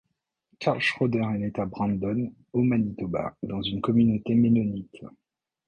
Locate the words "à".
1.53-1.65